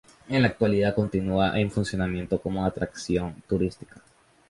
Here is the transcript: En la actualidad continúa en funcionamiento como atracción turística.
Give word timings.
En 0.29 0.41
la 0.41 0.47
actualidad 0.47 0.95
continúa 0.95 1.59
en 1.59 1.69
funcionamiento 1.69 2.41
como 2.41 2.65
atracción 2.65 3.35
turística. 3.47 4.01